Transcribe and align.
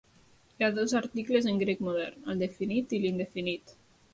Hi 0.53 0.63
ha 0.63 0.69
dos 0.77 0.95
articles 0.99 1.49
en 1.51 1.61
grec 1.65 1.83
modern, 1.89 2.25
el 2.35 2.43
definit 2.47 2.97
i 2.97 3.03
l'indefinit. 3.05 3.79